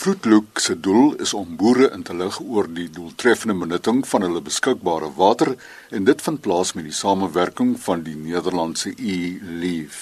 Vroetloek 0.00 0.58
se 0.64 0.80
doel 0.80 1.10
is 1.20 1.34
om 1.36 1.56
boere 1.60 1.90
in 1.92 2.00
te 2.08 2.14
lig 2.16 2.38
oor 2.40 2.64
die 2.72 2.86
doeltreffende 2.88 3.52
benutting 3.60 3.98
van 4.08 4.22
hulle 4.24 4.40
beskikbare 4.40 5.10
water 5.18 5.50
en 5.92 6.06
dit 6.08 6.22
vind 6.24 6.40
plaas 6.40 6.70
met 6.72 6.86
die 6.86 6.94
samewerking 6.96 7.74
van 7.82 8.00
die 8.06 8.14
Nederlandse 8.16 8.94
e-Leaf. 8.96 9.98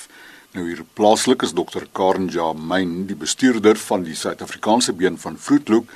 Nou 0.55 0.69
hier 0.69 0.85
plaaslik 1.01 1.43
is 1.43 1.57
Dr. 1.59 1.89
Karen 1.99 2.29
Jamain, 2.31 3.09
die 3.11 3.19
bestuurder 3.19 3.75
van 3.89 4.07
die 4.07 4.15
Suid-Afrikaanse 4.15 4.95
been 5.01 5.19
van 5.19 5.35
Vroetloek 5.49 5.91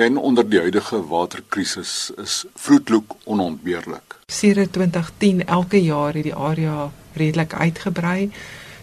en 0.00 0.16
onder 0.16 0.48
die 0.48 0.64
huidige 0.64 1.02
waterkrisis 1.12 2.08
is 2.24 2.38
Vroetloek 2.56 3.18
onontbeerlik. 3.24 4.16
Sedert 4.32 4.72
2010 4.78 5.44
elke 5.44 5.82
jaar 5.84 6.16
het 6.16 6.30
die 6.30 6.38
area 6.48 6.88
redelik 7.20 7.52
uitgebrei 7.52 8.30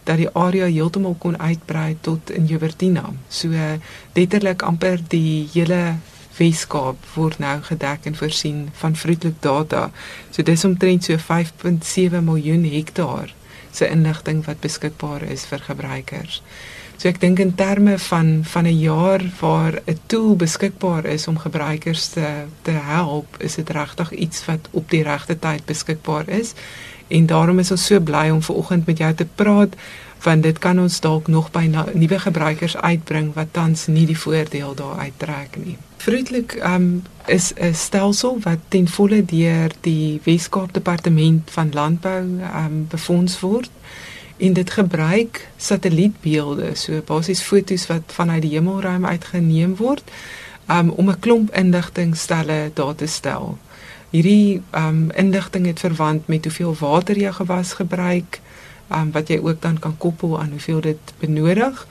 dat 0.09 0.17
die 0.17 0.29
area 0.33 0.65
heeltemal 0.65 1.15
kon 1.21 1.37
uitbrei 1.37 1.97
tot 2.01 2.31
in 2.33 2.47
Joubertina. 2.49 3.11
So 3.29 3.53
letterlik 4.17 4.65
amper 4.65 5.01
die 5.07 5.47
hele 5.53 5.99
Weskaap 6.39 7.03
word 7.17 7.41
nou 7.43 7.57
gedek 7.67 8.07
en 8.07 8.15
voorsien 8.15 8.69
van 8.79 8.95
vroedelik 8.95 9.41
data. 9.43 9.89
So 10.31 10.43
dis 10.43 10.63
omtrent 10.65 11.03
so 11.03 11.19
5.7 11.19 12.23
miljoen 12.23 12.63
hektaar 12.71 13.33
se 13.75 13.89
inligting 13.91 14.45
wat 14.47 14.63
beskikbaar 14.63 15.27
is 15.29 15.43
vir 15.45 15.61
gebruikers. 15.67 16.39
So 16.99 17.07
ek 17.11 17.19
dink 17.21 17.39
in 17.43 17.53
terme 17.55 17.97
van 18.09 18.39
van 18.43 18.65
'n 18.67 18.79
jaar 18.79 19.23
waar 19.39 19.81
'n 19.85 19.99
tool 20.07 20.35
beskikbaar 20.35 21.05
is 21.05 21.27
om 21.27 21.37
gebruikers 21.37 22.07
te 22.07 22.27
te 22.61 22.71
help, 22.71 23.27
is 23.39 23.55
dit 23.55 23.69
regtig 23.69 24.11
iets 24.11 24.45
wat 24.45 24.67
op 24.71 24.89
die 24.89 25.03
regte 25.03 25.39
tyd 25.39 25.65
beskikbaar 25.65 26.29
is 26.29 26.53
en 27.09 27.25
daarom 27.25 27.59
is 27.59 27.71
ons 27.71 27.85
so 27.85 27.99
bly 27.99 28.29
om 28.29 28.41
ver 28.41 28.55
oggend 28.55 28.85
met 28.85 28.97
jou 28.97 29.13
te 29.13 29.25
praat 29.35 29.75
want 30.23 30.43
dit 30.43 30.57
kan 30.59 30.79
ons 30.79 30.99
dalk 30.99 31.27
nog 31.27 31.51
by 31.51 31.65
nuwe 31.93 32.19
gebruikers 32.19 32.77
uitbring 32.77 33.33
wat 33.33 33.53
tans 33.55 33.87
nie 33.87 34.05
die 34.05 34.17
voordeel 34.17 34.75
daar 34.75 34.99
uittrek 34.99 35.57
nie. 35.63 35.77
Vriendelik 35.97 36.55
um, 36.63 37.03
is 37.25 37.53
'n 37.55 37.73
stelsel 37.73 38.39
wat 38.43 38.59
ten 38.67 38.87
volle 38.87 39.25
deur 39.25 39.71
die 39.81 40.21
Weskaap 40.23 40.73
Departement 40.73 41.51
van 41.51 41.69
Landbou 41.73 42.23
um, 42.63 42.87
befonds 42.89 43.39
word 43.39 43.69
en 44.37 44.53
dit 44.53 44.69
gebruik 44.71 45.47
satellietbeelde, 45.57 46.75
so 46.75 47.01
basies 47.05 47.41
foto's 47.41 47.87
wat 47.87 48.03
vanuit 48.07 48.41
die 48.41 48.51
hemelruim 48.55 49.05
uitgeneem 49.05 49.75
word 49.75 50.03
um, 50.67 50.89
om 50.89 51.09
'n 51.09 51.19
klomp 51.19 51.55
inligtingstelle 51.55 52.71
daar 52.73 52.95
te 52.95 53.07
stel. 53.07 53.57
Hierdie 54.09 54.61
um 54.73 55.11
inligting 55.11 55.65
het 55.65 55.79
verwant 55.79 56.27
met 56.27 56.43
hoeveel 56.43 56.75
water 56.79 57.17
jy 57.17 57.31
gewas 57.31 57.73
gebruik, 57.73 58.39
um 58.91 59.11
wat 59.11 59.27
jy 59.29 59.39
ook 59.41 59.61
dan 59.61 59.79
kan 59.79 59.97
koppel 59.97 60.39
aan 60.39 60.49
hoeveel 60.49 60.81
dit 60.81 61.13
benodig. 61.19 61.87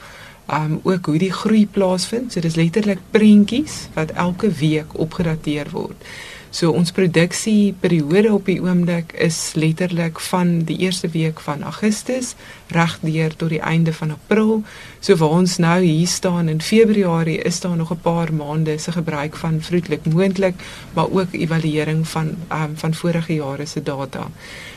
Um 0.52 0.80
ook 0.82 1.06
hoe 1.06 1.18
die 1.18 1.32
groei 1.32 1.66
plaasvind. 1.66 2.32
So 2.32 2.40
dis 2.40 2.56
letterlik 2.56 3.00
prentjies 3.10 3.88
wat 3.94 4.10
elke 4.10 4.50
week 4.50 4.98
opgedateer 4.98 5.70
word. 5.70 6.08
So 6.50 6.72
ons 6.72 6.92
produksieperiode 6.96 8.30
op 8.32 8.46
die 8.48 8.60
oomblik 8.64 9.12
is 9.20 9.52
letterlik 9.54 10.20
van 10.30 10.62
die 10.64 10.78
eerste 10.86 11.10
week 11.12 11.40
van 11.44 11.62
Augustus 11.62 12.34
regdeur 12.72 13.36
tot 13.36 13.52
die 13.52 13.60
einde 13.60 13.92
van 13.92 14.14
April. 14.16 14.62
So 15.00 15.16
waar 15.20 15.36
ons 15.42 15.58
nou 15.60 15.82
hier 15.82 16.08
staan 16.08 16.48
in 16.48 16.62
Februarie 16.64 17.38
is 17.44 17.60
daar 17.60 17.76
nog 17.76 17.92
'n 17.92 18.00
paar 18.00 18.32
maande 18.32 18.78
se 18.78 18.92
gebruik 18.92 19.36
van 19.36 19.60
vroedelik 19.60 20.04
moontlik, 20.04 20.54
maar 20.94 21.10
ook 21.10 21.32
evaluering 21.32 22.08
van 22.08 22.36
um, 22.52 22.76
van 22.76 22.94
vorige 22.94 23.34
jare 23.34 23.66
se 23.66 23.82
data. 23.82 24.30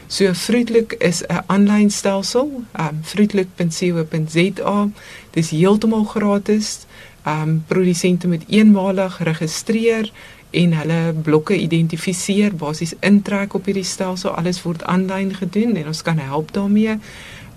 So 0.07 0.33
vroedelik 0.33 0.93
is 0.99 1.23
'n 1.23 1.43
aanlyn 1.45 1.91
stelsel, 1.91 2.63
um 2.79 2.99
vroedelik.co.za. 3.01 4.89
Dis 5.29 5.49
heeltemal 5.49 6.03
gratis. 6.03 6.85
Um 7.27 7.63
produsente 7.67 8.27
moet 8.27 8.43
eenmalig 8.47 9.23
registreer 9.23 10.11
en 10.51 10.73
hulle 10.73 11.13
blokke 11.23 11.55
identifiseer, 11.55 12.55
basies 12.55 12.93
intrek 12.99 13.53
op 13.55 13.65
hierdie 13.69 13.87
stelsel. 13.87 14.33
Alles 14.35 14.61
word 14.65 14.83
aanlyn 14.83 15.33
gedoen 15.35 15.77
en 15.79 15.91
ons 15.91 16.01
kan 16.01 16.19
help 16.19 16.51
daarmee. 16.55 16.97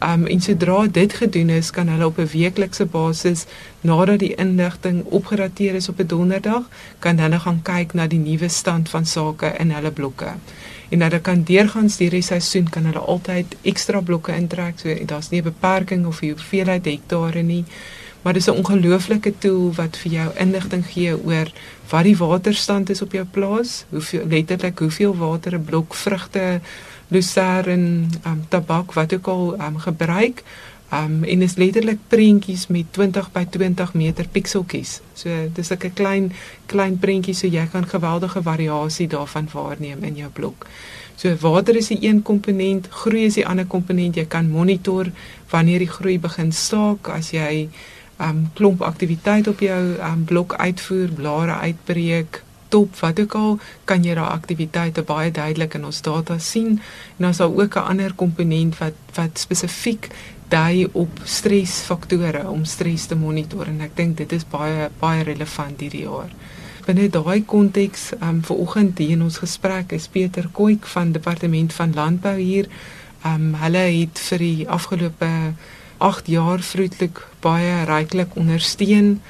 Um 0.05 0.27
en 0.27 0.41
sodra 0.43 0.87
dit 0.87 1.13
gedoen 1.13 1.51
is, 1.51 1.71
kan 1.71 1.89
hulle 1.89 2.07
op 2.07 2.19
'n 2.19 2.29
weeklikse 2.33 2.85
basis 2.85 3.47
nadat 3.81 4.19
die 4.19 4.35
inligting 4.35 5.05
opgedateer 5.05 5.75
is 5.75 5.89
op 5.89 6.01
'n 6.01 6.07
donderdag, 6.07 6.69
kan 6.99 7.19
hulle 7.19 7.39
gaan 7.39 7.63
kyk 7.63 7.95
na 7.95 8.07
die 8.07 8.19
nuwe 8.19 8.49
stand 8.49 8.89
van 8.89 9.07
sake 9.07 9.55
in 9.59 9.71
hulle 9.71 9.91
blokke. 9.91 10.35
En 10.89 11.03
hulle 11.03 11.21
kan 11.21 11.43
deurgaan 11.43 11.91
hierdie 11.99 12.23
seisoen 12.23 12.69
kan 12.71 12.85
hulle 12.85 12.99
altyd 12.99 13.57
ekstra 13.63 14.01
blokke 14.01 14.35
intrek. 14.35 14.79
So 14.79 15.05
daar's 15.05 15.31
nie 15.31 15.41
'n 15.41 15.45
beperking 15.45 16.07
of 16.07 16.21
hoeveelheid 16.21 16.85
hektare 16.85 17.43
nie 17.43 17.65
maar 18.25 18.33
dis 18.33 18.47
'n 18.49 18.57
ongelooflike 18.61 19.33
tool 19.39 19.73
wat 19.75 19.97
vir 19.97 20.13
jou 20.13 20.29
inligting 20.37 20.87
gee 20.87 21.13
oor 21.25 21.49
wat 21.91 22.05
die 22.05 22.17
waterstand 22.17 22.91
is 22.91 23.03
op 23.03 23.13
jou 23.13 23.25
plaas, 23.25 23.85
hoeveel 23.89 24.27
letterlik 24.27 24.79
hoeveel 24.79 25.17
water 25.17 25.55
'n 25.55 25.65
blok 25.65 25.95
vrugte, 25.95 26.61
lucerne, 27.09 28.07
um, 28.27 28.45
tabak 28.49 28.93
wat 28.93 29.15
ook 29.15 29.27
al 29.27 29.55
um, 29.61 29.77
gebruik. 29.79 30.43
Um, 30.93 31.25
en 31.25 31.43
is 31.43 31.55
letterlik 31.55 31.99
prentjies 32.09 32.67
met 32.67 32.85
20 32.91 33.33
by 33.33 33.45
20 33.51 33.95
meter 33.95 34.29
pikseltjies. 34.29 35.01
So 35.13 35.29
dis 35.53 35.71
'n 35.71 35.93
klein 35.95 36.33
klein 36.67 36.99
prentjie 36.99 37.35
so 37.35 37.47
jy 37.47 37.67
kan 37.73 37.87
geweldige 37.87 38.43
variasie 38.43 39.09
daarvan 39.09 39.49
waarneem 39.53 40.03
in 40.03 40.15
jou 40.15 40.31
blok. 40.31 40.67
So 41.17 41.37
water 41.41 41.77
is 41.77 41.87
die 41.87 42.09
een 42.09 42.23
komponent, 42.23 42.87
groei 42.91 43.25
is 43.25 43.35
die 43.35 43.47
ander 43.47 43.67
komponent. 43.67 44.15
Jy 44.15 44.25
kan 44.25 44.51
monitor 44.51 45.07
wanneer 45.51 45.79
die 45.79 45.91
groei 45.91 46.19
begin 46.19 46.53
staak 46.53 47.09
as 47.09 47.31
jy 47.31 47.69
um 48.23 48.51
klomp 48.55 48.83
aktiwiteit 48.83 49.49
op 49.49 49.61
jou 49.61 49.83
um 49.99 50.25
blok 50.25 50.55
uitvoer, 50.55 51.09
blare 51.09 51.53
uitbreek, 51.53 52.43
top 52.75 52.97
wat 52.99 53.21
ook 53.21 53.35
al, 53.39 53.59
kan 53.85 54.05
jy 54.05 54.15
daai 54.19 54.31
aktiwiteite 54.35 55.05
baie 55.07 55.31
duidelik 55.31 55.77
in 55.79 55.85
ons 55.85 56.03
data 56.03 56.39
sien. 56.39 56.79
En 57.17 57.27
dan 57.27 57.31
is 57.31 57.43
daar 57.43 57.55
ook 57.55 57.77
'n 57.77 57.89
ander 57.91 58.15
komponent 58.15 58.79
wat 58.79 58.99
wat 59.15 59.39
spesifiek 59.39 60.11
dui 60.49 60.89
op 60.93 61.21
stresfaktore 61.25 62.49
om 62.51 62.65
stres 62.65 63.07
te 63.07 63.17
monitor 63.17 63.67
en 63.67 63.81
ek 63.81 63.97
dink 63.97 64.17
dit 64.17 64.33
is 64.33 64.45
baie 64.51 64.91
baie 65.01 65.23
relevant 65.23 65.81
hierdie 65.81 66.05
jaar. 66.05 66.31
Binne 66.85 67.09
daai 67.09 67.45
konteks, 67.45 68.13
um 68.21 68.43
vanoggend 68.45 68.99
hier 68.99 69.17
in 69.17 69.23
ons 69.23 69.39
gesprek 69.39 69.93
is 69.93 70.09
Pieter 70.09 70.49
Koek 70.53 70.87
van 70.87 71.13
Departement 71.13 71.73
van 71.73 71.95
Landbou 71.95 72.37
hier. 72.39 72.69
Um 73.25 73.55
hulle 73.55 73.79
het 73.79 74.19
vir 74.19 74.39
die 74.39 74.69
afgelope 74.69 75.31
8 76.05 76.27
jaar 76.29 76.61
vroedelik 76.61 77.23
baie 77.41 77.85
ryklik 77.89 78.37
ondersteun. 78.37 79.21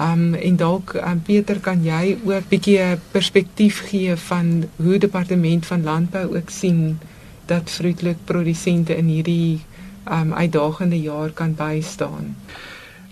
Um 0.00 0.34
en 0.34 0.56
dalk 0.56 0.94
um, 0.94 1.18
Pieter 1.26 1.58
kan 1.60 1.82
jy 1.84 2.16
ook 2.24 2.46
bietjie 2.48 2.78
'n 2.78 3.00
perspektief 3.12 3.80
gee 3.90 4.16
van 4.16 4.68
hoe 4.76 4.98
departement 4.98 5.66
van 5.66 5.82
landbou 5.82 6.36
ook 6.36 6.50
sien 6.50 6.98
dat 7.46 7.70
vroedelik 7.70 8.16
produsente 8.24 8.96
in 8.96 9.06
hierdie 9.06 9.60
um 10.06 10.32
uitdagende 10.32 11.00
jaar 11.00 11.30
kan 11.30 11.54
bystaan. 11.54 12.36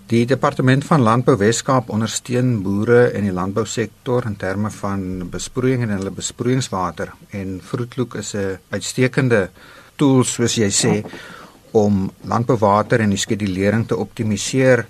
Die 0.06 0.26
departement 0.26 0.84
van 0.84 1.00
landbou 1.00 1.36
Weskaap 1.36 1.88
ondersteun 1.88 2.62
boere 2.62 3.12
in 3.12 3.22
die 3.22 3.32
landbousektor 3.32 4.26
in 4.26 4.36
terme 4.36 4.70
van 4.70 5.28
besproeiing 5.30 5.82
en 5.82 5.96
hulle 5.96 6.10
besproeiingswater 6.10 7.12
en 7.30 7.60
vroedelik 7.62 8.14
is 8.14 8.34
'n 8.34 8.58
uitstekende 8.70 9.50
tool 9.96 10.24
soos 10.24 10.54
jy 10.54 10.70
sê 10.70 10.94
ja 10.94 11.36
om 11.72 12.10
landbouwater 12.22 13.00
en 13.00 13.12
die 13.12 13.20
skedulering 13.20 13.86
te 13.88 13.96
optimaliseer 13.96 14.86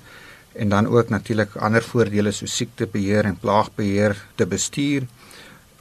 en 0.59 0.69
dan 0.69 0.87
ook 0.87 1.09
natuurlik 1.09 1.56
ander 1.56 1.83
voordele 1.83 2.33
soos 2.33 2.56
siektebeheer 2.56 3.25
en 3.25 3.39
plaagbeheer 3.39 4.16
te 4.34 4.47
bestuur, 4.47 5.06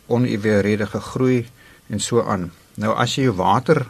onevenredige 0.08 1.00
groei 1.00 1.46
en 1.90 2.00
so 2.00 2.22
aan. 2.22 2.52
Nou 2.78 2.94
as 2.96 3.16
jy 3.16 3.28
jou 3.28 3.35
water 3.40 3.85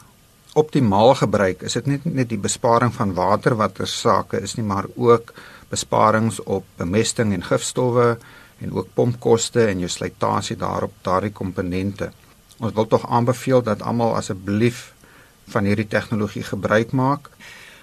optimaal 0.57 1.13
gebruik, 1.19 1.61
is 1.61 1.75
dit 1.77 1.85
net 1.91 2.05
net 2.05 2.29
die 2.31 2.41
besparing 2.41 2.93
van 2.93 3.13
water 3.13 3.57
wat 3.59 3.75
ter 3.77 3.89
sake 3.91 4.39
is 4.41 4.55
nie, 4.57 4.65
maar 4.65 4.87
ook 4.95 5.33
besparings 5.69 6.39
op 6.45 6.65
bemesting 6.79 7.33
en 7.35 7.43
gifstowwe 7.43 8.15
en 8.63 8.73
ook 8.73 8.93
pompkoste 8.95 9.67
en 9.67 9.83
jou 9.83 9.89
slytasie 9.91 10.57
daarop 10.57 10.95
daardie 11.05 11.33
komponente. 11.35 12.09
Ons 12.57 12.73
wil 12.73 12.87
tog 12.89 13.05
aanbeveel 13.05 13.61
dat 13.61 13.83
almal 13.85 14.15
asseblief 14.17 14.93
van 15.47 15.63
hierdie 15.63 15.87
tegnologie 15.87 16.43
gebruik 16.43 16.91
maak. 16.91 17.29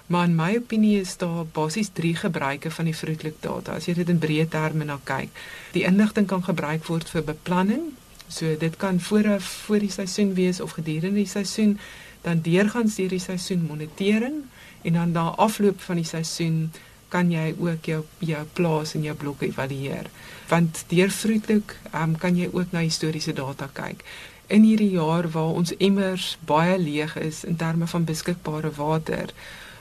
Maar 0.05 0.27
in 0.29 0.35
my 0.35 0.55
opinie 0.55 0.99
is 1.01 1.17
daar 1.17 1.45
basies 1.51 1.89
3 1.93 2.15
gebruike 2.15 2.71
van 2.71 2.85
die 2.85 2.95
vroedelik 2.95 3.41
data. 3.41 3.73
As 3.79 3.87
jy 3.89 3.95
dit 3.97 4.09
in 4.13 4.21
breë 4.21 4.47
terme 4.53 4.85
na 4.85 4.99
kyk, 5.03 5.31
die 5.73 5.85
inligting 5.89 6.27
kan 6.29 6.43
gebruik 6.45 6.85
word 6.85 7.09
vir 7.09 7.25
beplanning. 7.25 7.87
So 8.27 8.53
dit 8.57 8.77
kan 8.77 8.99
voor 9.01 9.41
voor 9.41 9.79
die 9.81 9.91
seisoen 9.91 10.33
wees 10.33 10.61
of 10.61 10.77
gedurende 10.77 11.23
die 11.23 11.29
seisoen, 11.29 11.79
dan 12.21 12.41
deurgangs 12.41 12.95
deur 12.95 13.09
die 13.09 13.21
seisoen 13.21 13.65
monitering 13.65 14.43
en 14.81 14.93
dan 14.93 15.11
na 15.11 15.29
afloop 15.41 15.81
van 15.81 16.01
die 16.01 16.05
seisoen 16.09 16.71
kan 17.09 17.31
jy 17.31 17.55
ook 17.57 17.85
jou 17.85 18.03
jou 18.19 18.45
plaas 18.53 18.93
en 18.93 19.03
jou 19.05 19.15
blokke 19.15 19.45
evalueer. 19.45 20.09
Want 20.49 20.83
deur 20.89 21.11
vroedelik 21.11 21.77
um, 21.93 22.17
kan 22.17 22.37
jy 22.37 22.49
ook 22.51 22.73
na 22.73 22.85
historiese 22.85 23.33
data 23.33 23.69
kyk 23.73 24.05
in 24.47 24.63
hierdie 24.63 24.91
jaar 24.93 25.29
waar 25.31 25.57
ons 25.59 25.73
emmers 25.77 26.37
baie 26.45 26.77
leeg 26.79 27.15
is 27.17 27.43
in 27.43 27.55
terme 27.55 27.87
van 27.87 28.05
beskikbare 28.05 28.71
water, 28.77 29.31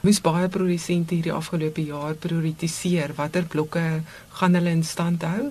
moes 0.00 0.20
baie 0.20 0.48
produsente 0.48 1.14
hierdie 1.14 1.32
afgelope 1.32 1.84
jaar 1.84 2.14
prioritiseer 2.14 3.14
watter 3.16 3.46
blokke 3.48 3.84
gaan 4.40 4.58
hulle 4.58 4.74
in 4.76 4.84
stand 4.84 5.24
hou 5.24 5.50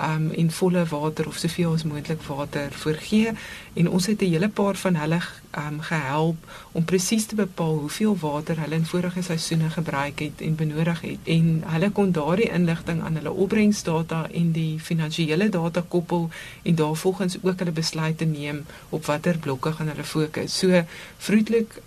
um 0.00 0.30
en 0.30 0.50
volle 0.50 0.84
water 0.84 1.26
of 1.26 1.36
soveel 1.36 1.72
as 1.72 1.84
moontlik 1.84 2.22
water 2.26 2.72
voorgee 2.72 3.32
en 3.74 3.90
ons 3.90 4.06
het 4.06 4.22
'n 4.22 4.30
hele 4.30 4.48
paar 4.48 4.74
van 4.74 4.94
hulle 4.94 5.20
um 5.58 5.80
gehelp 5.80 6.36
om 6.72 6.84
presies 6.84 7.26
te 7.26 7.34
bepaal 7.34 7.78
hoeveel 7.78 8.16
water 8.20 8.60
hulle 8.60 8.74
in 8.74 8.86
vorige 8.86 9.22
seisoene 9.22 9.70
gebruik 9.70 10.18
het 10.18 10.40
en 10.40 10.54
benodig 10.54 11.00
het 11.00 11.18
en 11.24 11.62
hulle 11.66 11.90
kon 11.90 12.12
daardie 12.12 12.50
inligting 12.50 13.02
aan 13.02 13.14
hulle 13.14 13.32
opbrengsdata 13.32 14.28
en 14.30 14.52
die 14.52 14.78
finansiële 14.78 15.48
data 15.48 15.84
koppel 15.88 16.30
en 16.62 16.74
daarvolgens 16.74 17.36
ook 17.42 17.58
hulle 17.58 17.72
besluite 17.72 18.24
neem 18.24 18.64
op 18.88 19.04
watter 19.04 19.38
blokke 19.38 19.72
gaan 19.72 19.88
hulle 19.88 20.04
fokus. 20.04 20.58
So 20.58 20.84
vroedelik 21.18 21.80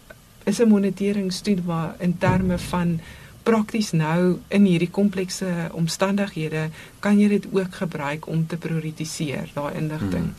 is 0.44 0.60
'n 0.60 0.68
moniteringstoel 0.68 1.62
maar 1.66 1.96
in 2.00 2.18
terme 2.18 2.58
van 2.58 3.00
prakties 3.48 3.94
nou 3.96 4.40
in 4.48 4.66
hierdie 4.68 4.92
komplekse 4.92 5.52
omstandighede 5.72 6.68
kan 7.00 7.20
jy 7.20 7.30
dit 7.36 7.48
ook 7.52 7.80
gebruik 7.82 8.28
om 8.28 8.44
te 8.48 8.60
prioritiseer 8.60 9.54
daai 9.54 9.78
inligting. 9.80 10.34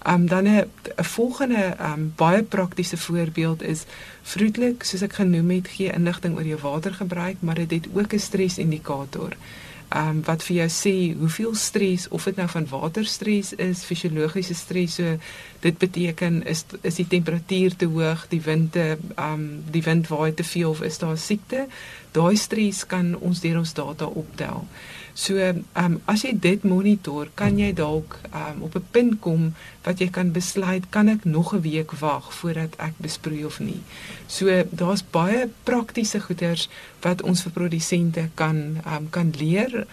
Ehm 0.00 0.20
um, 0.20 0.26
dan 0.26 0.46
'n 0.48 0.68
volgende 1.14 1.62
ehm 1.64 1.92
um, 1.92 2.12
baie 2.16 2.42
praktiese 2.42 2.96
voorbeeld 2.96 3.62
is 3.62 3.84
vroedelik 4.22 4.84
soos 4.84 5.02
ek 5.02 5.12
genoem 5.12 5.50
het 5.50 5.68
gee 5.68 5.92
inligting 5.92 6.36
oor 6.36 6.46
jou 6.46 6.60
watergebruik, 6.60 7.36
maar 7.40 7.54
dit 7.54 7.70
het 7.70 7.88
ook 7.92 8.12
'n 8.12 8.26
stresindikator 8.28 9.30
ehm 9.30 9.69
um, 9.94 10.22
wat 10.24 10.42
vir 10.46 10.56
jou 10.56 10.68
sê 10.72 10.94
hoeveel 11.18 11.54
stres 11.54 12.08
of 12.08 12.24
dit 12.28 12.36
nou 12.36 12.48
van 12.48 12.66
waterstres 12.70 13.52
is, 13.58 13.84
fisiologiese 13.86 14.54
stres, 14.54 14.98
so 15.00 15.16
dit 15.64 15.78
beteken 15.78 16.40
is 16.46 16.64
is 16.82 17.00
die 17.00 17.08
temperatuur 17.10 17.76
te 17.76 17.90
hoog, 17.90 18.26
die 18.30 18.42
winde 18.44 18.86
ehm 18.94 19.32
um, 19.32 19.44
die 19.70 19.82
wind 19.82 20.08
waai 20.08 20.32
te 20.34 20.44
veel 20.44 20.70
of 20.70 20.82
is 20.82 20.98
daar 20.98 21.18
siekte? 21.18 21.66
Daai 22.12 22.36
stres 22.36 22.86
kan 22.86 23.14
ons 23.18 23.40
deur 23.40 23.58
ons 23.58 23.74
data 23.74 24.06
optel. 24.06 24.66
So, 25.14 25.36
ehm 25.36 25.64
um, 25.74 26.00
as 26.04 26.22
jy 26.24 26.32
dit 26.38 26.62
monitor, 26.64 27.28
kan 27.34 27.58
jy 27.58 27.72
dalk 27.74 28.18
ehm 28.30 28.56
um, 28.56 28.62
op 28.68 28.76
'n 28.76 28.86
punt 28.90 29.20
kom 29.20 29.54
wat 29.84 30.00
jy 30.00 30.10
kan 30.10 30.32
besluit 30.32 30.84
kan 30.90 31.08
ek 31.08 31.24
nog 31.24 31.54
'n 31.54 31.60
week 31.60 31.92
wag 32.00 32.32
voordat 32.34 32.76
ek 32.78 32.94
besproei 32.96 33.44
of 33.44 33.60
nie. 33.60 33.80
So, 34.26 34.46
daar's 34.70 35.02
baie 35.02 35.48
praktiese 35.64 36.20
goeders 36.20 36.68
wat 37.00 37.22
ons 37.22 37.42
vir 37.42 37.52
produsente 37.52 38.28
kan 38.34 38.80
ehm 38.84 38.96
um, 38.96 39.10
kan 39.10 39.32
leer. 39.38 39.86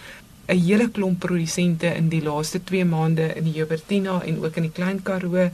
'n 0.47 0.59
Hele 0.59 0.89
klomp 0.89 1.19
produsente 1.19 1.87
in 1.95 2.09
die 2.09 2.21
laaste 2.21 2.63
2 2.63 2.85
maande 2.85 3.33
in 3.35 3.43
die 3.43 3.53
Joubertina 3.53 4.21
en 4.23 4.43
ook 4.43 4.55
in 4.55 4.63
die 4.63 4.71
Klein 4.71 5.01
Karoo 5.03 5.51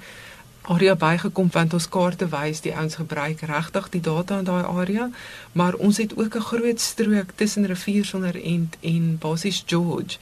area 0.67 0.95
bygekom 0.95 1.49
want 1.51 1.73
ons 1.73 1.89
kaarte 1.89 2.27
wys 2.31 2.61
die 2.61 2.75
ouens 2.75 2.95
gebruik 2.95 3.41
regtig 3.41 3.89
die 3.89 4.01
data 4.01 4.37
in 4.39 4.47
daai 4.47 4.63
area 4.63 5.09
maar 5.51 5.73
ons 5.73 5.97
het 5.97 6.17
ook 6.17 6.35
'n 6.35 6.47
groot 6.51 6.79
strook 6.79 7.31
tussen 7.35 7.65
rivier 7.65 8.05
sonder 8.05 8.43
end 8.43 8.77
en 8.81 9.17
basies 9.17 9.63
George. 9.65 10.17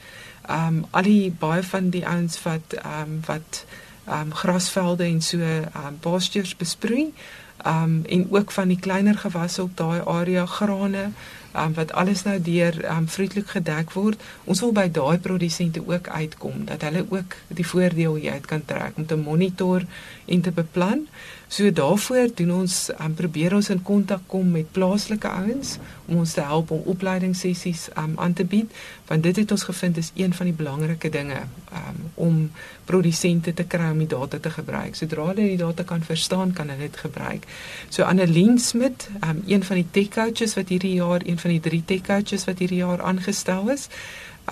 Ehm 0.46 0.66
um, 0.66 0.84
al 0.90 1.02
die 1.02 1.30
baie 1.38 1.62
van 1.62 1.90
die 1.90 2.06
ouens 2.06 2.42
wat 2.42 2.72
ehm 2.72 3.00
um, 3.02 3.20
wat 3.26 3.64
ehm 4.04 4.20
um, 4.20 4.34
grasvelde 4.34 5.04
en 5.04 5.22
so 5.22 5.38
ehm 5.38 5.86
um, 5.86 5.98
pastures 6.00 6.56
besproei. 6.56 7.12
Ehm 7.62 7.82
um, 7.82 8.04
en 8.04 8.26
ook 8.30 8.50
van 8.50 8.68
die 8.68 8.80
kleiner 8.80 9.18
gewasse 9.18 9.62
op 9.62 9.76
daai 9.76 10.00
area 10.00 10.46
grane 10.46 11.10
um, 11.56 11.74
wat 11.74 11.92
alles 11.92 12.22
nou 12.22 12.38
deur 12.42 12.78
um, 12.96 13.08
vroedelik 13.08 13.48
gedek 13.56 13.92
word. 13.92 14.20
Ons 14.44 14.60
wil 14.64 14.72
by 14.72 14.88
daai 14.90 15.18
produsente 15.18 15.82
ook 15.86 16.08
uitkom 16.08 16.64
dat 16.64 16.82
hulle 16.88 17.04
ook 17.08 17.36
die 17.48 17.66
voordeel 17.66 18.14
hieruit 18.14 18.46
kan 18.46 18.64
trek 18.64 18.96
om 18.96 19.06
te 19.06 19.16
monitor 19.16 19.84
en 20.26 20.40
te 20.40 20.52
beplan. 20.52 21.06
So 21.52 21.68
daarvoor 21.72 22.30
doen 22.34 22.50
ons 22.62 22.90
um, 22.96 23.14
probeer 23.14 23.54
ons 23.54 23.68
in 23.68 23.82
kontak 23.84 24.22
kom 24.26 24.50
met 24.50 24.70
plaaslike 24.72 25.28
ouens 25.28 25.76
om 26.06 26.22
ons 26.22 26.32
te 26.32 26.40
help 26.40 26.70
om 26.72 26.86
opleidingssessies 26.94 27.88
um, 28.00 28.14
aan 28.16 28.32
te 28.32 28.44
bied 28.48 28.72
want 29.10 29.22
dit 29.22 29.36
het 29.36 29.50
ons 29.52 29.64
gevind 29.68 29.98
is 30.00 30.10
een 30.16 30.32
van 30.34 30.48
die 30.48 30.56
belangrike 30.56 31.10
dinge 31.12 31.42
um, 31.76 31.98
om 32.14 32.38
produsente 32.88 33.52
te 33.54 33.66
kry 33.68 33.90
om 33.92 34.00
die 34.00 34.08
data 34.08 34.38
te 34.40 34.50
gebruik. 34.50 34.96
Sodra 34.96 35.26
hulle 35.28 35.44
die 35.50 35.60
data 35.60 35.84
kan 35.84 36.00
verstaan, 36.06 36.54
kan 36.56 36.72
hulle 36.72 36.88
dit 36.88 36.96
gebruik. 37.04 37.44
So 37.88 38.08
Annelien 38.08 38.58
Smit, 38.58 39.08
um, 39.20 39.42
een 39.46 39.64
van 39.68 39.82
die 39.82 39.86
tech 39.90 40.08
coaches 40.16 40.56
wat 40.56 40.72
hierdie 40.72 40.94
jaar 40.94 41.20
een 41.26 41.38
van 41.42 41.54
die 41.54 41.60
drie 41.60 41.82
tech 41.86 42.06
coaches 42.06 42.46
wat 42.48 42.62
hierdie 42.62 42.80
jaar 42.82 43.02
aangestel 43.02 43.68
is, 43.74 43.88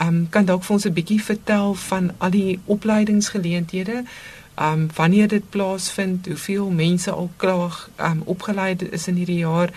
um, 0.02 0.26
kan 0.30 0.44
dalk 0.44 0.66
vir 0.66 0.76
ons 0.76 0.86
'n 0.86 0.98
bietjie 0.98 1.22
vertel 1.22 1.74
van 1.74 2.12
al 2.18 2.30
die 2.30 2.58
opleidingsgeleenthede. 2.66 4.04
Um 4.60 4.88
wanneer 4.94 5.28
dit 5.28 5.50
plaasvind, 5.50 6.26
hoeveel 6.26 6.70
mense 6.70 7.10
al 7.10 7.30
klaar 7.36 7.88
um 7.96 8.22
opgelei 8.24 8.76
is 8.90 9.06
in 9.06 9.14
hierdie 9.14 9.40
jaar 9.40 9.70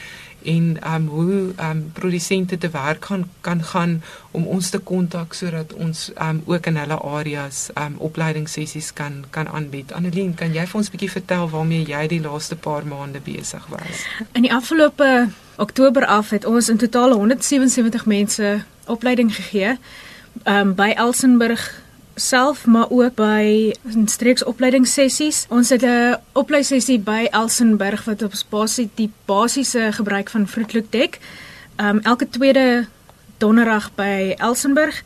en 0.44 0.78
um 0.94 1.08
hoe 1.08 1.54
um 1.70 1.92
produsente 1.94 2.58
te 2.58 2.70
werk 2.70 3.00
kan 3.00 3.30
kan 3.42 3.64
gaan 3.64 4.02
om 4.32 4.48
ons 4.48 4.70
te 4.70 4.80
kontak 4.80 5.34
sodat 5.34 5.74
ons 5.74 6.12
um 6.22 6.42
ook 6.46 6.66
in 6.66 6.78
hulle 6.78 7.00
areas 7.00 7.70
um 7.78 7.96
opleidingssessies 7.98 8.94
kan 8.94 9.24
kan 9.30 9.48
aanbied. 9.48 9.94
Annelien, 9.94 10.36
kan 10.36 10.54
jy 10.54 10.66
vir 10.66 10.78
ons 10.80 10.88
'n 10.88 10.92
bietjie 10.92 11.12
vertel 11.12 11.50
waarmee 11.50 11.86
jy 11.86 12.08
die 12.08 12.22
laaste 12.22 12.56
paar 12.56 12.86
maande 12.86 13.20
besig 13.20 13.68
was? 13.68 14.06
In 14.32 14.42
die 14.42 14.54
afgelope 14.54 15.30
Oktober 15.58 16.06
af 16.06 16.30
het 16.30 16.46
ons 16.46 16.70
in 16.70 16.78
totaal 16.78 17.12
177 17.12 18.06
mense 18.06 18.64
opleiding 18.86 19.36
gegee 19.36 19.78
um 20.44 20.76
by 20.76 20.94
Elsenburg 20.96 21.83
self 22.16 22.66
maar 22.66 22.90
ook 22.90 23.16
by 23.16 23.74
streeksopleidingssessies. 24.06 25.46
Ons 25.50 25.70
het 25.70 25.84
'n 25.84 26.16
opleidingssessie 26.32 27.00
by 27.00 27.28
Elsenburg 27.32 28.04
wat 28.06 28.22
op 28.22 28.34
basis 28.50 28.88
die 28.96 29.12
basiese 29.26 29.92
gebruik 29.92 30.30
van 30.30 30.48
Fruitloop 30.48 30.92
dek. 30.92 31.20
Um 31.78 32.00
elke 32.00 32.30
tweede 32.30 32.88
donderdag 33.38 33.96
by 33.96 34.34
Elsenburg. 34.38 35.04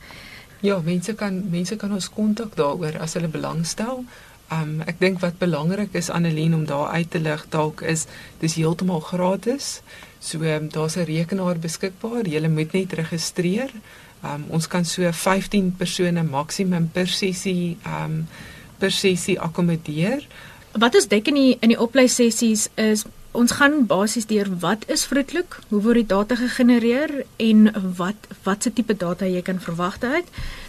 Ja, 0.59 0.81
mense 0.83 1.13
kan 1.13 1.49
mense 1.49 1.75
kan 1.75 1.93
ons 1.93 2.09
kontak 2.09 2.55
daaroor 2.55 2.99
as 2.99 3.13
hulle 3.13 3.27
belangstel. 3.27 4.03
Um 4.51 4.81
ek 4.85 4.99
dink 4.99 5.19
wat 5.19 5.37
belangrik 5.37 5.93
is 5.93 6.09
Annelien 6.09 6.53
om 6.55 6.65
daar 6.65 6.87
uit 6.87 7.11
te 7.11 7.19
lig 7.19 7.45
dalk 7.49 7.81
is 7.81 8.05
dis 8.39 8.55
heeltemal 8.55 8.99
gratis. 8.99 9.81
So 10.27 10.43
um, 10.43 10.67
daar's 10.69 10.97
'n 10.97 11.07
rekenaar 11.07 11.59
beskikbaar. 11.59 12.27
Jy 12.27 12.47
moet 12.47 12.71
net 12.73 12.93
registreer. 12.93 13.71
Um, 14.23 14.45
ons 14.49 14.67
kan 14.67 14.85
so 14.85 15.11
15 15.11 15.75
persone 15.77 16.23
maksimum 16.23 16.89
per 16.91 17.07
sessie 17.07 17.77
um 17.85 18.27
per 18.77 18.91
sessie 18.91 19.39
akkommodeer. 19.39 20.27
Wat 20.71 20.95
ons 20.95 21.07
dek 21.07 21.27
in 21.27 21.33
die 21.33 21.57
in 21.61 21.69
die 21.69 21.79
oplei 21.79 22.07
sessies 22.07 22.67
is 22.75 23.05
ons 23.31 23.51
gaan 23.51 23.85
basies 23.85 24.25
deur 24.25 24.49
wat 24.59 24.85
is 24.89 25.05
Fruitloop, 25.05 25.59
hoe 25.69 25.81
word 25.81 26.01
die 26.01 26.09
data 26.09 26.35
gegenereer 26.35 27.25
en 27.37 27.71
wat 27.97 28.27
watse 28.43 28.73
tipe 28.73 28.97
data 28.97 29.25
jy 29.25 29.41
kan 29.41 29.59
verwag 29.59 29.99
uit. 30.01 30.25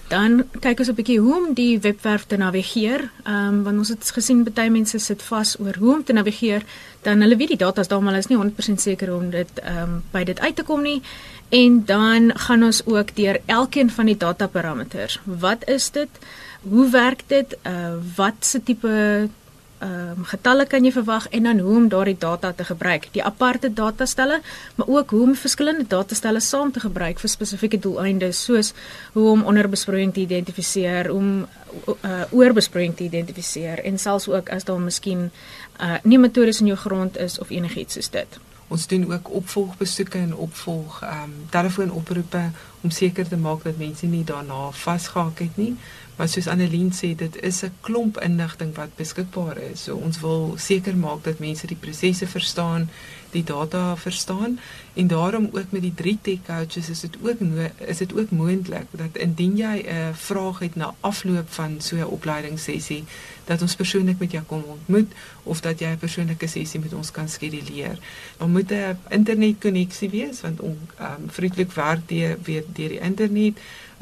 Dan 0.09 0.45
kyk 0.61 0.79
ons 0.79 0.89
'n 0.89 0.95
bietjie 0.95 1.21
hoe 1.21 1.35
om 1.37 1.55
die 1.55 1.81
webwerf 1.81 2.25
te 2.27 2.37
navigeer. 2.37 3.11
Ehm 3.25 3.49
um, 3.49 3.63
want 3.63 3.79
ons 3.79 3.89
het 3.89 4.11
gesien 4.11 4.45
baie 4.55 4.71
mense 4.71 4.99
sit 4.99 5.23
vas 5.23 5.57
oor 5.61 5.77
hoe 5.77 5.95
om 5.95 6.05
te 6.05 6.13
navigeer, 6.13 6.63
dan 7.03 7.21
hulle 7.21 7.37
weet 7.37 7.49
die 7.49 7.57
data 7.65 7.81
is 7.81 7.89
daar 7.89 8.03
maar 8.03 8.13
hulle 8.13 8.25
is 8.25 8.31
nie 8.31 8.39
100% 8.39 8.81
seker 8.81 9.15
om 9.15 9.31
dit 9.31 9.61
ehm 9.61 9.83
um, 9.83 10.03
by 10.11 10.25
dit 10.25 10.41
uit 10.41 10.57
te 10.57 10.63
kom 10.63 10.83
nie. 10.83 11.03
En 11.49 11.85
dan 11.85 12.39
gaan 12.39 12.65
ons 12.65 12.87
ook 12.87 13.17
deur 13.17 13.41
elkeen 13.47 13.91
van 13.91 14.07
die 14.07 14.17
data 14.17 14.47
parameters. 14.47 15.21
Wat 15.25 15.69
is 15.69 15.91
dit? 15.91 16.09
Hoe 16.63 16.91
werk 16.91 17.23
dit? 17.27 17.57
Uh 17.67 17.95
wat 18.17 18.35
se 18.41 18.63
tipe 18.63 19.29
ehm 19.79 20.19
um, 20.19 20.25
getalle 20.25 20.67
kan 20.67 20.85
jy 20.85 20.91
verwag 20.93 21.29
en 21.29 21.43
dan 21.43 21.59
hoe 21.59 21.77
om 21.77 21.89
daardie 21.89 22.17
data 22.19 22.53
te 22.53 22.65
gebruik? 22.65 23.09
Die 23.13 23.23
aparte 23.25 23.73
datastelle, 23.73 24.41
maar 24.75 24.89
ook 24.89 25.11
hoe 25.11 25.23
om 25.23 25.35
verskillende 25.35 25.87
datastelle 25.87 26.41
saam 26.41 26.73
te 26.73 26.81
gebruik 26.81 27.21
vir 27.21 27.31
spesifieke 27.31 27.79
doeleindes, 27.79 28.43
soos 28.45 28.73
hoe 29.13 29.29
om 29.31 29.45
onderbesproeiing 29.45 30.15
te 30.15 30.21
identifiseer, 30.21 31.13
om 31.13 31.47
uh 32.03 32.23
oorbesproeiing 32.31 32.97
te 32.97 33.05
identifiseer 33.05 33.85
en 33.85 33.99
selfs 33.99 34.29
ook 34.29 34.51
as 34.51 34.65
daar 34.65 34.81
miskien 34.81 35.31
uh 35.81 35.97
nie 36.03 36.19
metodes 36.19 36.61
in 36.61 36.67
jou 36.67 36.79
grond 36.79 37.17
is 37.17 37.39
of 37.39 37.51
enigiets 37.51 37.95
soos 37.95 38.11
dit. 38.11 38.39
Ons 38.69 38.87
doen 38.87 39.13
ook 39.13 39.31
opvolgbesoeke 39.31 40.19
en 40.19 40.35
opvolg 40.35 41.03
ehm 41.03 41.23
um, 41.23 41.37
telefoonoproepe 41.51 42.51
om 42.81 42.91
seker 42.91 43.29
te 43.29 43.37
maak 43.37 43.63
dat 43.65 43.79
mense 43.79 44.07
nie 44.07 44.25
daarna 44.25 44.71
vasgehak 44.71 45.39
het 45.39 45.57
nie. 45.57 45.77
Maar 46.19 46.29
soos 46.29 46.49
Annelien 46.51 46.91
sê, 46.91 47.15
dit 47.15 47.43
is 47.47 47.63
'n 47.63 47.73
klomp 47.81 48.19
inligting 48.21 48.75
wat 48.75 48.97
beskikbaar 48.97 49.59
is. 49.59 49.83
So 49.83 49.95
ons 49.97 50.21
wil 50.21 50.55
seker 50.57 50.97
maak 50.97 51.25
dat 51.25 51.39
mense 51.39 51.67
die 51.67 51.77
prosesse 51.77 52.27
verstaan, 52.27 52.91
die 53.31 53.45
data 53.45 53.97
verstaan 53.97 54.59
en 54.95 55.07
daarom 55.07 55.49
ook 55.53 55.71
met 55.71 55.83
die 55.83 55.95
drie 55.95 56.19
tech 56.23 56.39
coaches 56.47 56.89
is 56.89 57.01
dit 57.01 57.17
ook 57.23 57.41
is 57.87 57.97
dit 57.97 58.13
ook 58.15 58.31
moontlik 58.31 58.87
dat 58.91 59.17
indien 59.17 59.57
jy 59.57 59.85
'n 59.85 60.15
vraag 60.15 60.59
het 60.59 60.77
na 60.77 60.95
afloop 61.01 61.49
van 61.49 61.81
so 61.81 61.97
'n 61.97 62.05
opleidingssessie 62.05 63.05
dat 63.45 63.63
ons 63.63 63.75
persoonlik 63.75 64.19
met 64.19 64.31
jou 64.31 64.45
kom 64.45 64.63
ontmoet 64.63 65.13
of 65.43 65.61
dat 65.61 65.79
jy 65.79 65.87
'n 65.87 65.99
persoonlike 65.99 66.47
sessie 66.47 66.81
met 66.81 66.93
ons 66.93 67.11
kan 67.11 67.29
skeduleer. 67.29 67.99
Dan 68.37 68.51
moet 68.51 68.71
'n 68.73 68.99
internetkonneksie 69.09 70.11
wees 70.11 70.41
want 70.41 70.61
ons 70.61 70.79
um, 71.01 71.31
vriendelik 71.31 71.73
werk 71.73 72.09
die 72.09 72.37
weet 72.43 72.67
deur 72.73 72.89
die 72.89 73.01
internet, 73.01 73.59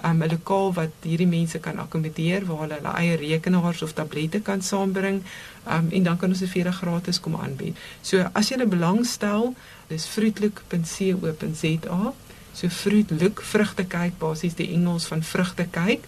um, 0.07 0.23
'n 0.23 0.31
lokaal 0.31 0.73
wat 0.75 0.91
hierdie 1.03 1.27
mense 1.27 1.59
kan 1.59 1.79
akkommodeer 1.79 2.47
waar 2.47 2.59
hulle 2.65 2.75
hulle 2.75 2.95
eie 3.01 3.17
rekenaars 3.17 3.83
of 3.83 3.93
tablette 3.93 4.41
kan 4.41 4.63
saambring, 4.63 5.23
um, 5.69 5.89
en 5.91 6.03
dan 6.03 6.17
kan 6.17 6.29
ons 6.29 6.39
dit 6.39 6.51
vir 6.51 6.63
julle 6.63 6.77
gratis 6.77 7.21
kom 7.21 7.35
aanbied. 7.35 7.77
So 8.03 8.29
as 8.33 8.49
jy 8.49 8.67
belangstel, 8.67 9.55
dis 9.89 10.07
fruitlook.co.za. 10.07 12.13
So 12.53 12.69
fruitlook 12.69 13.43
vrugte 13.43 13.85
kyk 13.85 14.19
basies 14.19 14.55
die 14.55 14.73
Engels 14.73 15.07
van 15.07 15.23
vrugte 15.23 15.67
kyk 15.71 16.05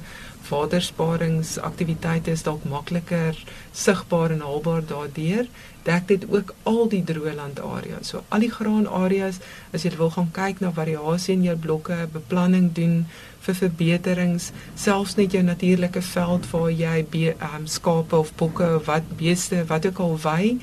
watersparingsaktiwiteite 0.50 2.32
is 2.32 2.44
dalk 2.44 2.64
makliker 2.68 3.38
sigbaar 3.72 4.36
en 4.36 4.44
haalbaar 4.44 4.84
daardeur 4.92 5.48
dek 5.88 6.08
dit 6.08 6.26
ook 6.30 6.54
al 6.70 6.88
die 6.92 7.04
droëland 7.04 7.60
areas. 7.64 8.12
So 8.12 8.24
al 8.30 8.44
die 8.44 8.52
graan 8.52 8.88
areas 8.88 9.40
as 9.74 9.86
jy 9.86 9.94
wil 9.98 10.12
gaan 10.14 10.32
kyk 10.36 10.62
na 10.64 10.72
variasie 10.76 11.36
in 11.38 11.48
jou 11.48 11.56
blokke, 11.58 11.98
beplanning 12.14 12.70
doen 12.76 13.06
vir 13.46 13.56
verbeterings, 13.56 14.52
selfs 14.76 15.16
net 15.18 15.34
jou 15.34 15.44
natuurlike 15.46 16.02
veld 16.12 16.48
waar 16.52 16.72
jy 16.72 17.04
be, 17.12 17.26
um, 17.50 17.68
skape 17.68 18.18
of 18.18 18.34
bokke 18.38 18.68
of 18.76 18.90
wat 18.92 19.08
beeste, 19.18 19.64
wat 19.72 19.88
ook 19.90 20.02
al 20.06 20.18
wy, 20.26 20.58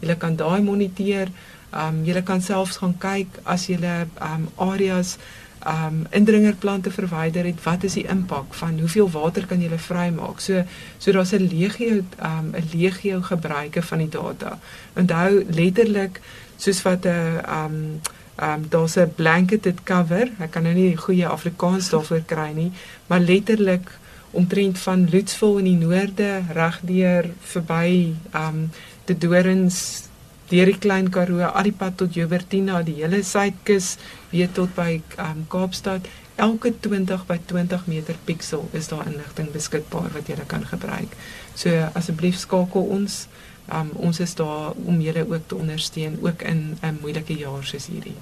jy 0.00 0.16
kan 0.18 0.36
daai 0.40 0.62
moniteer. 0.64 1.30
Um 1.72 2.04
jy 2.04 2.22
kan 2.22 2.42
selfs 2.42 2.76
gaan 2.76 2.98
kyk 2.98 3.40
as 3.44 3.66
jy 3.66 3.78
um 4.20 4.48
areas 4.56 5.16
um 5.66 6.06
indringerplante 6.10 6.90
verwyder 6.90 7.44
het, 7.44 7.60
wat 7.64 7.84
is 7.84 7.94
die 7.94 8.06
impak 8.10 8.54
van 8.58 8.78
hoeveel 8.78 9.10
water 9.10 9.46
kan 9.46 9.62
jy 9.62 9.78
vrymaak? 9.78 10.40
So 10.40 10.64
so 10.98 11.12
daar's 11.12 11.32
'n 11.32 11.48
legio 11.48 12.02
um 12.20 12.52
'n 12.54 12.68
legio 12.72 13.22
gebruike 13.22 13.82
van 13.82 13.98
die 13.98 14.08
data. 14.08 14.58
Onthou 14.96 15.44
letterlik 15.48 16.20
soos 16.56 16.82
wat 16.82 17.06
'n 17.06 17.40
um 17.48 18.00
um 18.42 18.68
daar's 18.68 18.96
'n 18.96 19.12
blanketed 19.16 19.84
cover. 19.84 20.28
Ek 20.38 20.50
kan 20.50 20.62
nou 20.62 20.74
nie 20.74 20.88
die 20.88 20.96
goeie 20.96 21.26
Afrikaans 21.26 21.90
daarvoor 21.90 22.22
kry 22.26 22.52
nie, 22.54 22.72
maar 23.06 23.20
letterlik 23.20 23.90
omtrent 24.30 24.78
van 24.78 25.08
Lutsville 25.10 25.58
in 25.58 25.64
die 25.64 25.86
noorde 25.86 26.42
regdeur 26.52 27.30
verby 27.40 28.14
um 28.34 28.70
die 29.04 29.18
Dorings 29.18 30.08
deur 30.52 30.68
die 30.68 30.78
Klein 30.78 31.08
Karoo, 31.12 31.40
al 31.48 31.70
die 31.70 31.76
pad 31.76 31.96
tot 32.02 32.16
Joubertina, 32.16 32.82
die 32.84 32.98
hele 33.00 33.22
suidkus, 33.24 33.96
weer 34.32 34.50
tot 34.52 34.74
by 34.76 35.00
um, 35.22 35.46
Kaapstad. 35.52 36.08
Elke 36.40 36.72
20 36.84 37.24
by 37.28 37.38
20 37.48 37.86
meter 37.88 38.16
piksel 38.26 38.66
is 38.76 38.90
daar 38.92 39.06
inligting 39.08 39.48
beskikbaar 39.52 40.10
wat 40.14 40.28
jy 40.28 40.36
kan 40.50 40.64
gebruik. 40.68 41.16
So 41.56 41.72
asseblief 41.96 42.40
skakel 42.40 42.88
ons. 42.98 43.26
Um, 43.72 43.92
ons 44.02 44.18
is 44.20 44.34
daar 44.36 44.72
om 44.74 45.00
julle 45.00 45.22
ook 45.28 45.48
te 45.48 45.56
ondersteun 45.56 46.18
ook 46.20 46.42
in 46.42 46.76
'n 46.82 46.98
moeilike 47.00 47.36
jaar 47.38 47.64
soos 47.64 47.86
hierdie. 47.86 48.16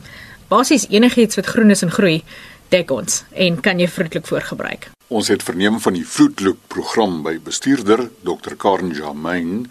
Basies 0.48 0.86
enigiets 0.88 1.36
wat 1.36 1.46
groen 1.46 1.70
is 1.70 1.82
en 1.82 1.90
groei, 1.90 2.22
dek 2.68 2.90
ons 2.90 3.24
en 3.30 3.60
kan 3.60 3.78
jy 3.78 3.88
vrolik 3.88 4.26
voorgebruik. 4.26 4.90
Ons 5.08 5.28
het 5.28 5.42
verneem 5.42 5.80
van 5.80 5.92
die 5.92 6.06
Vroetlook 6.06 6.58
program 6.66 7.22
by 7.22 7.38
bestuurder 7.42 8.10
Dr. 8.22 8.54
Karen 8.56 8.90
Jamain 8.94 9.70